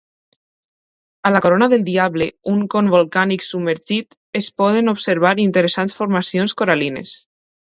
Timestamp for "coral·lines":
6.65-7.15